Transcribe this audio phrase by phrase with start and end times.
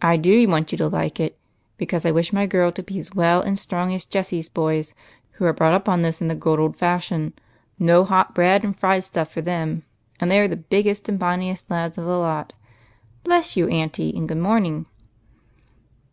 [0.00, 1.38] 33" I do want you to like it,
[1.76, 4.94] because I wish my girl to be as well and strong as Jessie's boys,
[5.34, 7.34] who are brought up on this in the good old fashion.
[7.78, 9.84] Ko hot bread and hied stuff for them,
[10.18, 12.54] and they are the biggest and bon niest lads of the lot.
[13.22, 14.86] Bless you, auntie, and good morning